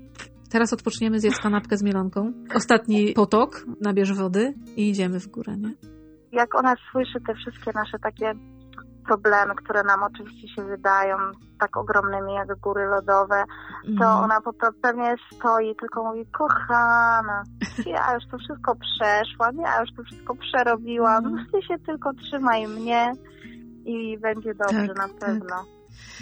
Teraz 0.50 0.72
odpoczniemy, 0.72 1.20
zjedz 1.20 1.38
kanapkę 1.38 1.76
z 1.76 1.82
mielonką. 1.82 2.32
Ostatni 2.54 3.12
potok, 3.12 3.66
nabierz 3.80 4.12
wody 4.12 4.54
i 4.76 4.88
idziemy 4.88 5.20
w 5.20 5.28
górę, 5.28 5.56
nie? 5.56 5.74
Jak 6.32 6.54
ona 6.54 6.74
słyszy 6.92 7.18
te 7.26 7.34
wszystkie 7.34 7.70
nasze 7.74 7.98
takie 8.02 8.32
problemy, 9.08 9.54
które 9.54 9.82
nam 9.82 10.02
oczywiście 10.02 10.48
się 10.48 10.64
wydają 10.64 11.16
tak 11.58 11.76
ogromnymi 11.76 12.34
jak 12.34 12.58
góry 12.60 12.86
lodowe, 12.86 13.44
to 13.84 14.04
mm. 14.04 14.24
ona 14.24 14.40
po 14.40 14.52
prostu 14.52 14.80
pewnie 14.82 15.14
stoi, 15.34 15.76
tylko 15.76 16.04
mówi, 16.04 16.26
kochana, 16.26 17.42
ja 17.86 18.14
już 18.14 18.24
to 18.30 18.38
wszystko 18.38 18.74
przeszłam, 18.74 19.56
ja 19.56 19.80
już 19.80 19.90
to 19.96 20.02
wszystko 20.02 20.34
przerobiłam, 20.34 21.26
mm. 21.26 21.46
ty 21.52 21.62
się 21.62 21.74
tylko 21.86 22.12
trzymaj 22.12 22.68
mnie 22.68 23.12
i 23.84 24.18
będzie 24.18 24.54
dobrze 24.54 24.88
tak, 24.88 24.96
na 24.96 25.08
tak. 25.08 25.18
pewno. 25.18 25.56
Tak. 25.56 25.78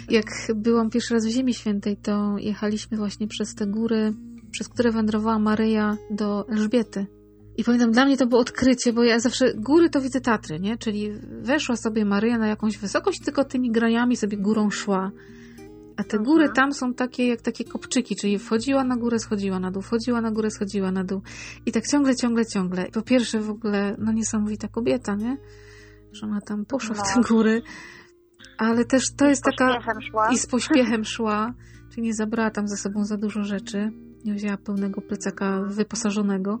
Jak 0.09 0.25
byłam 0.55 0.89
pierwszy 0.89 1.13
raz 1.13 1.25
w 1.25 1.29
Ziemi 1.29 1.53
Świętej, 1.53 1.97
to 1.97 2.35
jechaliśmy 2.37 2.97
właśnie 2.97 3.27
przez 3.27 3.55
te 3.55 3.67
góry, 3.67 4.13
przez 4.51 4.69
które 4.69 4.91
wędrowała 4.91 5.39
Maryja 5.39 5.95
do 6.11 6.49
Elżbiety. 6.49 7.16
I 7.57 7.63
pamiętam, 7.63 7.91
dla 7.91 8.05
mnie 8.05 8.17
to 8.17 8.27
było 8.27 8.41
odkrycie, 8.41 8.93
bo 8.93 9.03
ja 9.03 9.19
zawsze 9.19 9.53
góry 9.53 9.89
to 9.89 10.01
widzę 10.01 10.21
Tatry, 10.21 10.59
nie? 10.59 10.77
Czyli 10.77 11.11
weszła 11.41 11.75
sobie 11.75 12.05
Maryja 12.05 12.37
na 12.37 12.47
jakąś 12.47 12.77
wysokość, 12.77 13.19
tylko 13.25 13.43
tymi 13.43 13.71
graniami 13.71 14.15
sobie 14.15 14.37
górą 14.37 14.69
szła. 14.69 15.11
A 15.97 16.03
te 16.03 16.17
góry 16.17 16.43
mhm. 16.43 16.55
tam 16.55 16.73
są 16.73 16.93
takie 16.93 17.27
jak 17.27 17.41
takie 17.41 17.63
kopczyki, 17.63 18.15
czyli 18.15 18.39
wchodziła 18.39 18.83
na 18.83 18.97
górę, 18.97 19.19
schodziła 19.19 19.59
na 19.59 19.71
dół, 19.71 19.81
wchodziła 19.81 20.21
na 20.21 20.31
górę, 20.31 20.51
schodziła 20.51 20.91
na 20.91 21.03
dół. 21.03 21.21
I 21.65 21.71
tak 21.71 21.87
ciągle, 21.87 22.15
ciągle, 22.15 22.45
ciągle. 22.45 22.85
Po 22.93 23.01
pierwsze 23.01 23.39
w 23.39 23.49
ogóle, 23.49 23.95
no 23.99 24.11
niesamowita 24.11 24.67
kobieta, 24.67 25.15
nie? 25.15 25.37
Że 26.11 26.25
ona 26.25 26.41
tam 26.41 26.65
poszła 26.65 26.95
no. 26.95 27.03
w 27.03 27.13
te 27.13 27.33
góry. 27.33 27.61
Ale 28.57 28.85
też 28.85 29.03
to 29.17 29.25
I 29.25 29.29
jest 29.29 29.43
taka... 29.43 29.79
Szła. 30.11 30.31
I 30.31 30.37
z 30.37 30.47
pośpiechem 30.47 31.05
szła. 31.05 31.53
Czyli 31.91 32.07
nie 32.07 32.13
zabrała 32.13 32.51
tam 32.51 32.67
ze 32.67 32.77
sobą 32.77 33.05
za 33.05 33.17
dużo 33.17 33.43
rzeczy. 33.43 33.91
Nie 34.25 34.33
wzięła 34.33 34.57
pełnego 34.57 35.01
plecaka 35.01 35.61
wyposażonego. 35.61 36.59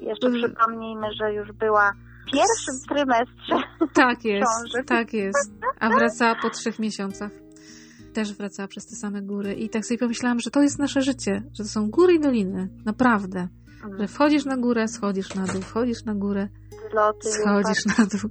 Jeszcze 0.00 0.30
przypomnijmy, 0.30 1.06
że 1.20 1.32
już 1.32 1.52
była 1.52 1.92
w 2.22 2.30
pierwszym 2.30 2.74
trymestrze. 2.88 3.86
Tak 3.94 4.24
jest, 4.34 4.50
ciąży. 4.52 4.84
tak 4.86 5.12
jest. 5.12 5.52
A 5.80 5.88
wracała 5.88 6.34
po 6.42 6.50
trzech 6.50 6.78
miesiącach. 6.78 7.30
Też 8.14 8.34
wracała 8.34 8.68
przez 8.68 8.86
te 8.86 8.96
same 8.96 9.22
góry. 9.22 9.54
I 9.54 9.68
tak 9.68 9.86
sobie 9.86 9.98
pomyślałam, 9.98 10.40
że 10.40 10.50
to 10.50 10.62
jest 10.62 10.78
nasze 10.78 11.02
życie, 11.02 11.42
że 11.52 11.64
to 11.64 11.68
są 11.68 11.90
góry 11.90 12.14
i 12.14 12.20
doliny. 12.20 12.68
Naprawdę. 12.84 13.48
Że 13.98 14.08
wchodzisz 14.08 14.44
na 14.44 14.56
górę, 14.56 14.88
schodzisz 14.88 15.34
na 15.34 15.46
dół, 15.46 15.62
wchodzisz 15.62 16.04
na 16.04 16.14
górę, 16.14 16.48
schodzisz 17.20 17.86
na 17.98 18.06
dół. 18.06 18.30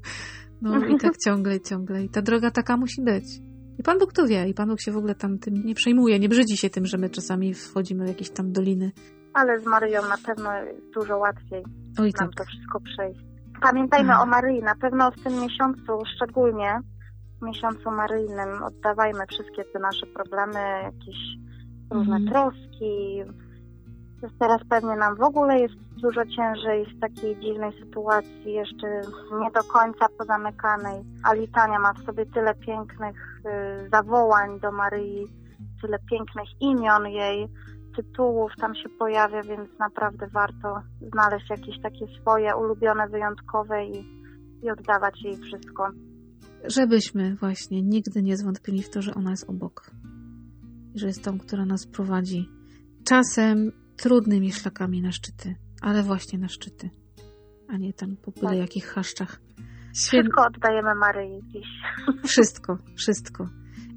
No 0.61 0.85
i 0.85 0.97
tak 0.97 1.17
ciągle 1.25 1.55
i 1.55 1.61
ciągle. 1.61 2.03
I 2.03 2.09
ta 2.09 2.21
droga 2.21 2.51
taka 2.51 2.77
musi 2.77 3.01
być. 3.01 3.23
I 3.79 3.83
Pan 3.83 3.99
Bóg 3.99 4.13
to 4.13 4.27
wie. 4.27 4.49
I 4.49 4.53
Pan 4.53 4.69
Bóg 4.69 4.81
się 4.81 4.91
w 4.91 4.97
ogóle 4.97 5.15
tam 5.15 5.39
tym 5.39 5.53
nie 5.65 5.75
przejmuje, 5.75 6.19
nie 6.19 6.29
brzydzi 6.29 6.57
się 6.57 6.69
tym, 6.69 6.85
że 6.85 6.97
my 6.97 7.09
czasami 7.09 7.53
wchodzimy 7.53 8.05
w 8.05 8.07
jakieś 8.07 8.29
tam 8.29 8.51
doliny 8.51 8.91
ale 9.37 9.59
z 9.59 9.65
Maryją 9.65 10.01
na 10.01 10.17
pewno 10.25 10.49
dużo 10.93 11.17
łatwiej 11.17 11.63
Oj, 11.99 12.13
nam 12.19 12.29
tak. 12.29 12.37
to 12.37 12.43
wszystko 12.43 12.79
przejść. 12.79 13.19
Pamiętajmy 13.61 14.19
o 14.19 14.25
Maryi, 14.25 14.63
na 14.63 14.75
pewno 14.75 15.11
w 15.11 15.23
tym 15.23 15.41
miesiącu 15.41 16.05
szczególnie, 16.15 16.79
w 17.41 17.45
miesiącu 17.45 17.91
maryjnym 17.91 18.63
oddawajmy 18.63 19.25
wszystkie 19.27 19.63
te 19.63 19.79
nasze 19.79 20.05
problemy, 20.05 20.59
jakieś 20.83 21.17
różne 21.91 22.19
hmm. 22.19 22.27
troski. 22.29 23.23
Teraz 24.39 24.61
pewnie 24.69 24.95
nam 24.95 25.15
w 25.15 25.21
ogóle 25.21 25.59
jest 25.59 25.75
dużo 26.01 26.25
ciężej 26.25 26.85
w 26.85 26.99
takiej 26.99 27.39
dziwnej 27.39 27.79
sytuacji, 27.79 28.53
jeszcze 28.53 28.87
nie 29.39 29.51
do 29.51 29.63
końca 29.63 30.07
pozamykanej, 30.17 31.03
a 31.23 31.33
litania 31.33 31.79
ma 31.79 31.93
w 31.93 32.05
sobie 32.05 32.25
tyle 32.25 32.55
pięknych 32.55 33.41
y, 33.85 33.89
zawołań 33.89 34.59
do 34.59 34.71
Maryi, 34.71 35.27
tyle 35.81 35.97
pięknych 36.09 36.61
imion 36.61 37.07
jej, 37.07 37.47
tytułów 37.97 38.51
tam 38.61 38.75
się 38.75 38.89
pojawia, 38.89 39.41
więc 39.43 39.79
naprawdę 39.79 40.27
warto 40.27 40.81
znaleźć 41.13 41.49
jakieś 41.49 41.81
takie 41.81 42.05
swoje 42.21 42.55
ulubione, 42.55 43.07
wyjątkowe 43.07 43.85
i, 43.85 44.05
i 44.63 44.71
oddawać 44.71 45.23
jej 45.23 45.37
wszystko. 45.37 45.89
Żebyśmy 46.65 47.35
właśnie 47.35 47.81
nigdy 47.81 48.23
nie 48.23 48.37
zwątpili 48.37 48.83
w 48.83 48.89
to, 48.89 49.01
że 49.01 49.13
ona 49.13 49.31
jest 49.31 49.49
obok. 49.49 49.91
Że 50.95 51.07
jest 51.07 51.23
tą, 51.23 51.39
która 51.39 51.65
nas 51.65 51.87
prowadzi. 51.87 52.49
Czasem 53.03 53.71
trudnymi 53.97 54.51
szlakami 54.51 55.01
na 55.01 55.11
szczyty, 55.11 55.55
ale 55.81 56.03
właśnie 56.03 56.39
na 56.39 56.47
szczyty, 56.47 56.89
a 57.67 57.77
nie 57.77 57.93
tam 57.93 58.17
po 58.17 58.31
byle 58.31 58.49
tak. 58.49 58.57
jakich 58.57 58.85
chaszczach. 58.85 59.39
Świę... 59.97 60.21
Wszystko 60.21 60.45
oddajemy 60.45 60.95
Maryi 60.95 61.41
dziś. 61.43 61.67
Wszystko, 62.31 62.77
wszystko. 62.95 63.47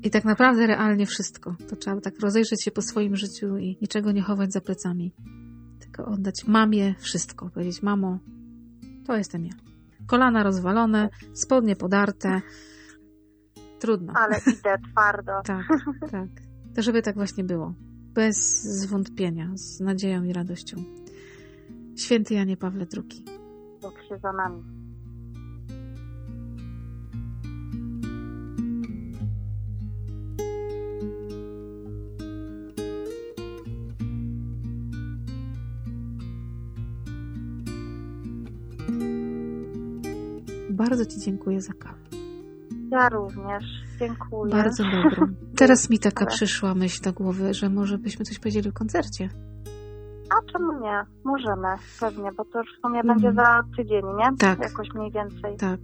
I 0.03 0.11
tak 0.11 0.25
naprawdę 0.25 0.67
realnie 0.67 1.07
wszystko. 1.07 1.57
To 1.69 1.77
trzeba 1.77 2.01
tak 2.01 2.21
rozejrzeć 2.21 2.65
się 2.65 2.71
po 2.71 2.83
swoim 2.83 3.17
życiu 3.17 3.57
i 3.59 3.79
niczego 3.83 4.13
nie 4.13 4.23
chować 4.23 4.53
za 4.53 4.61
plecami. 4.61 5.15
Tylko 5.81 6.05
oddać 6.05 6.47
mamie 6.47 6.95
wszystko. 6.99 7.51
Powiedzieć, 7.51 7.83
mamo, 7.83 8.19
to 9.07 9.17
jestem 9.17 9.45
ja. 9.45 9.53
Kolana 10.07 10.43
rozwalone, 10.43 11.09
spodnie 11.35 11.77
podarte. 11.77 12.41
Trudno. 13.79 14.13
Ale 14.17 14.39
idę 14.39 14.77
twardo. 14.91 15.33
tak, 15.45 15.67
tak. 16.11 16.29
To 16.75 16.83
żeby 16.83 17.03
tak 17.03 17.15
właśnie 17.15 17.45
było. 17.45 17.75
Bez 18.15 18.63
zwątpienia, 18.63 19.51
z 19.55 19.81
nadzieją 19.81 20.25
i 20.25 20.33
radością. 20.33 20.77
Święty 21.99 22.35
Janie 22.35 22.57
Pawle 22.57 22.87
II. 22.97 23.25
Bóg 23.83 23.95
się 24.09 24.19
za 24.19 24.33
nami. 24.33 24.80
Bardzo 40.91 41.07
Ci 41.07 41.21
dziękuję 41.21 41.61
za 41.61 41.73
kawę. 41.73 41.99
Ja 42.91 43.09
również. 43.09 43.65
Dziękuję. 43.99 44.53
Bardzo 44.53 44.85
dobrą. 44.85 45.27
Teraz 45.57 45.91
mi 45.91 45.99
taka 45.99 46.25
Ale... 46.27 46.37
przyszła 46.37 46.75
myśl 46.75 47.03
do 47.03 47.13
głowy, 47.13 47.55
że 47.55 47.69
może 47.69 47.99
byśmy 47.99 48.25
coś 48.25 48.39
powiedzieli 48.39 48.69
o 48.69 48.73
koncercie. 48.73 49.29
A 50.31 50.53
czemu 50.53 50.73
nie? 50.81 51.03
Możemy, 51.25 51.69
pewnie, 52.01 52.31
bo 52.37 52.45
to 52.45 52.59
już 52.59 52.69
w 52.79 52.81
sumie 52.83 53.01
Mhm. 53.01 53.07
będzie 53.21 53.33
za 53.37 53.63
tydzień, 53.77 54.03
nie? 54.19 54.37
Tak. 54.39 54.59
Jakoś 54.63 54.89
mniej 54.95 55.13
więcej. 55.13 55.57
Tak. 55.57 55.81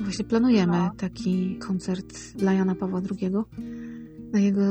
Właśnie 0.00 0.24
planujemy 0.24 0.72
No. 0.78 0.90
taki 0.96 1.58
koncert 1.58 2.36
dla 2.36 2.52
Jana 2.52 2.74
Pawła 2.74 3.00
II 3.20 3.30
na 4.32 4.38
jego 4.40 4.64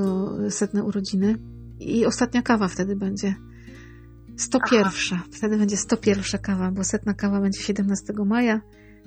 setne 0.49 0.83
urodziny. 0.83 1.35
I 1.79 2.05
ostatnia 2.05 2.41
kawa 2.41 2.67
wtedy 2.67 2.95
będzie. 2.95 3.35
101. 4.37 5.19
Wtedy 5.31 5.57
będzie 5.57 5.77
101 5.77 6.41
kawa, 6.41 6.71
bo 6.71 6.83
setna 6.83 7.13
kawa 7.13 7.41
będzie 7.41 7.59
17 7.61 8.13
maja, 8.25 8.61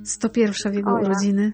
101 0.04 0.72
w 0.72 0.74
jego 0.74 0.90
O 0.94 0.98
ja. 0.98 1.04
urodziny. 1.04 1.52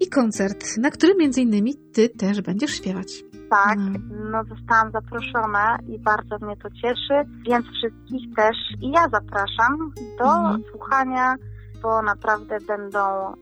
I 0.00 0.08
koncert, 0.08 0.64
na 0.78 0.90
którym 0.90 1.18
między 1.18 1.40
innymi 1.40 1.74
ty 1.92 2.08
też 2.08 2.40
będziesz 2.42 2.70
śpiewać. 2.70 3.24
Tak, 3.50 3.78
No. 3.78 3.98
no 4.32 4.44
zostałam 4.56 4.92
zaproszona 4.92 5.78
i 5.88 5.98
bardzo 5.98 6.38
mnie 6.46 6.56
to 6.56 6.70
cieszy, 6.70 7.30
więc 7.48 7.66
wszystkich 7.66 8.34
też 8.36 8.56
i 8.82 8.90
ja 8.90 9.08
zapraszam 9.12 9.92
do 10.18 10.24
Mhm. 10.24 10.62
słuchania, 10.70 11.34
bo 11.82 12.02
naprawdę 12.02 12.58
będą 12.68 12.98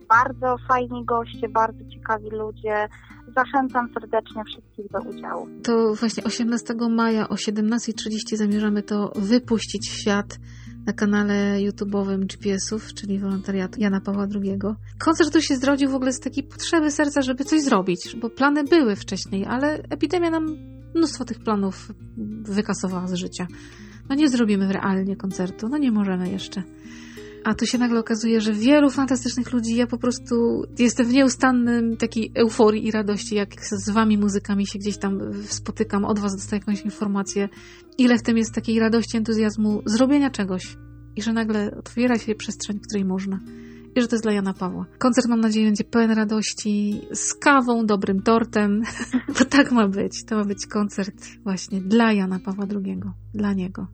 bardzo 0.08 0.56
fajni 0.68 1.04
goście, 1.04 1.48
bardzo 1.48 1.78
ciekawi 1.94 2.30
ludzie. 2.30 2.88
Zachęcam 3.36 3.88
serdecznie 3.94 4.42
wszystkich 4.44 4.90
do 4.90 4.98
udziału. 5.10 5.48
To 5.62 5.94
właśnie 5.94 6.24
18 6.24 6.74
maja 6.90 7.28
o 7.28 7.34
17.30 7.34 8.36
zamierzamy 8.36 8.82
to 8.82 9.12
wypuścić 9.16 9.90
w 9.90 10.00
świat 10.00 10.38
na 10.86 10.92
kanale 10.92 11.56
YouTube'owym 11.58 12.26
GPS-ów, 12.26 12.94
czyli 12.94 13.18
wolontariatu 13.18 13.80
Jana 13.80 14.00
Pawła 14.00 14.26
II. 14.34 14.58
Koncert 14.98 15.32
tu 15.32 15.42
się 15.42 15.56
zrodził 15.56 15.90
w 15.90 15.94
ogóle 15.94 16.12
z 16.12 16.20
takiej 16.20 16.44
potrzeby 16.44 16.90
serca, 16.90 17.22
żeby 17.22 17.44
coś 17.44 17.62
zrobić, 17.62 18.16
bo 18.20 18.30
plany 18.30 18.64
były 18.64 18.96
wcześniej, 18.96 19.44
ale 19.46 19.82
epidemia 19.90 20.30
nam 20.30 20.56
mnóstwo 20.94 21.24
tych 21.24 21.38
planów 21.38 21.92
wykasowała 22.42 23.06
z 23.06 23.14
życia. 23.14 23.46
No 24.08 24.14
nie 24.14 24.28
zrobimy 24.28 24.72
realnie 24.72 25.16
koncertu, 25.16 25.68
no 25.68 25.78
nie 25.78 25.92
możemy 25.92 26.30
jeszcze. 26.30 26.62
A 27.44 27.54
tu 27.54 27.66
się 27.66 27.78
nagle 27.78 28.00
okazuje, 28.00 28.40
że 28.40 28.52
wielu 28.52 28.90
fantastycznych 28.90 29.52
ludzi, 29.52 29.76
ja 29.76 29.86
po 29.86 29.98
prostu 29.98 30.62
jestem 30.78 31.06
w 31.06 31.12
nieustannym 31.12 31.96
takiej 31.96 32.32
euforii 32.34 32.86
i 32.86 32.90
radości, 32.90 33.34
jak 33.34 33.48
z 33.60 33.90
wami 33.90 34.18
muzykami 34.18 34.66
się 34.66 34.78
gdzieś 34.78 34.98
tam 34.98 35.20
spotykam, 35.44 36.04
od 36.04 36.18
was 36.18 36.32
dostaję 36.36 36.60
jakąś 36.60 36.80
informację, 36.80 37.48
ile 37.98 38.18
w 38.18 38.22
tym 38.22 38.36
jest 38.36 38.54
takiej 38.54 38.78
radości, 38.78 39.16
entuzjazmu 39.16 39.82
zrobienia 39.86 40.30
czegoś 40.30 40.76
i 41.16 41.22
że 41.22 41.32
nagle 41.32 41.76
otwiera 41.78 42.18
się 42.18 42.34
przestrzeń, 42.34 42.78
w 42.78 42.86
której 42.86 43.04
można. 43.04 43.40
I 43.96 44.00
że 44.00 44.08
to 44.08 44.16
jest 44.16 44.24
dla 44.24 44.32
Jana 44.32 44.54
Pawła. 44.54 44.86
Koncert, 44.98 45.28
mam 45.28 45.40
nadzieję, 45.40 45.66
będzie 45.66 45.84
pełen 45.84 46.10
radości, 46.10 47.00
z 47.12 47.34
kawą, 47.34 47.86
dobrym 47.86 48.22
tortem, 48.22 48.82
bo 49.38 49.44
tak 49.44 49.72
ma 49.72 49.88
być. 49.88 50.24
To 50.24 50.36
ma 50.36 50.44
być 50.44 50.66
koncert 50.66 51.26
właśnie 51.44 51.80
dla 51.80 52.12
Jana 52.12 52.38
Pawła 52.38 52.66
II, 52.70 53.00
dla 53.34 53.52
niego. 53.52 53.86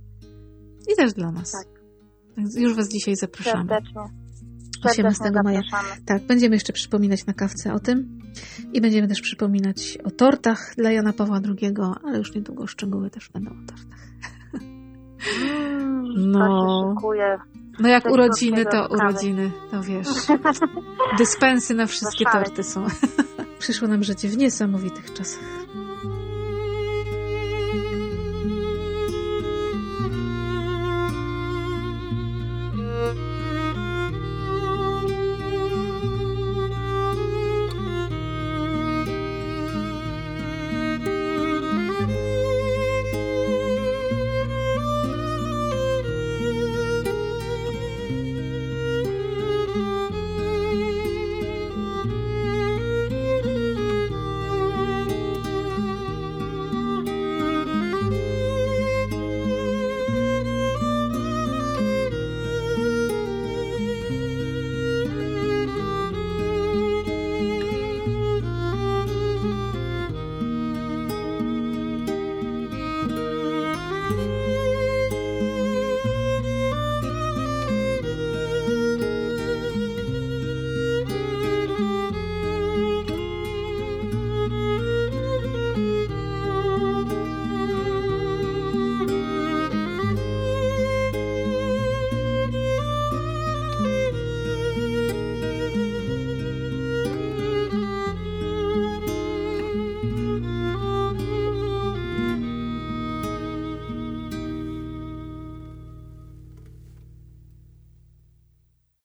I 0.92 0.97
też 0.97 1.12
dla 1.12 1.33
nas. 1.33 1.52
Tak. 1.52 1.80
Już 2.57 2.75
was 2.75 2.89
dzisiaj 2.89 3.17
zapraszamy. 3.17 3.69
Serdecznie. 3.69 4.03
18 4.85 5.23
Serdecznie 5.25 5.43
maja. 5.45 5.61
Tak, 6.07 6.23
będziemy 6.23 6.57
jeszcze 6.57 6.73
przypominać 6.73 7.27
na 7.27 7.33
kawce 7.33 7.75
o 7.75 7.79
tym 7.79 8.19
i 8.73 8.81
będziemy 8.81 9.09
też 9.09 9.21
przypominać 9.21 9.99
o 10.05 10.11
tortach 10.11 10.75
dla 10.77 10.93
Jana 10.93 11.13
Pawła 11.13 11.41
II, 11.45 11.75
ale 12.05 12.19
już 12.19 12.35
niedługo 12.35 12.67
szczegóły 12.67 13.11
też 13.11 13.29
będą 13.29 13.51
o 13.51 13.67
tortach. 13.67 14.01
Mm, 15.43 16.31
No. 16.31 16.95
No 17.81 17.89
jak 17.89 18.03
Coś 18.03 18.13
urodziny, 18.13 18.65
to 18.65 18.89
urodziny, 18.91 19.51
to 19.71 19.83
wiesz. 19.83 20.09
Dyspensy 21.19 21.75
na 21.75 21.87
wszystkie 21.87 22.25
torty 22.25 22.63
są. 22.63 22.87
Przyszło 23.59 23.89
nam 23.89 24.03
życie 24.03 24.29
w 24.29 24.37
niesamowitych 24.37 25.13
czasach. 25.13 25.67